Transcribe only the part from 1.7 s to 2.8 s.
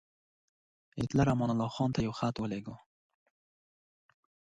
خان ته یو لیک واستاوه.